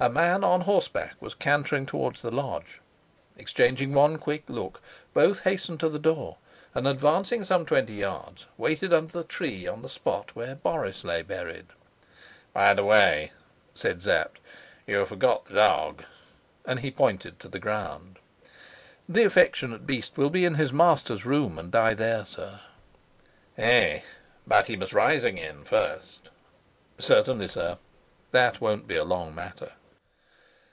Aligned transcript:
A 0.00 0.08
man 0.08 0.44
on 0.44 0.60
horseback 0.60 1.16
was 1.18 1.34
cantering 1.34 1.84
towards 1.84 2.22
the 2.22 2.30
lodge. 2.30 2.80
Exchanging 3.36 3.92
one 3.92 4.16
quick 4.16 4.44
look, 4.46 4.80
both 5.12 5.40
hastened 5.40 5.80
to 5.80 5.88
the 5.88 5.98
door, 5.98 6.36
and, 6.72 6.86
advancing 6.86 7.42
some 7.42 7.66
twenty 7.66 7.94
yards, 7.94 8.46
waited 8.56 8.92
under 8.92 9.10
the 9.12 9.24
tree 9.24 9.66
on 9.66 9.82
the 9.82 9.88
spot 9.88 10.36
where 10.36 10.54
Boris 10.54 11.02
lay 11.02 11.22
buried. 11.22 11.66
"By 12.52 12.74
the 12.74 12.84
way," 12.84 13.32
said 13.74 14.00
Sapt, 14.00 14.38
"you 14.86 15.04
forgot 15.04 15.46
the 15.46 15.54
dog." 15.54 16.04
And 16.64 16.78
he 16.78 16.92
pointed 16.92 17.40
to 17.40 17.48
the 17.48 17.58
ground. 17.58 18.20
"The 19.08 19.24
affectionate 19.24 19.84
beast 19.84 20.16
will 20.16 20.30
be 20.30 20.44
in 20.44 20.54
his 20.54 20.72
master's 20.72 21.26
room 21.26 21.58
and 21.58 21.72
die 21.72 21.94
there, 21.94 22.24
sir." 22.24 22.60
"Eh, 23.56 24.02
but 24.46 24.66
he 24.66 24.76
must 24.76 24.92
rise 24.92 25.24
again 25.24 25.64
first!" 25.64 26.28
"Certainly, 27.00 27.48
sir. 27.48 27.78
That 28.30 28.60
won't 28.60 28.86
be 28.86 28.94
a 28.94 29.02
long 29.02 29.34
matter." 29.34 29.72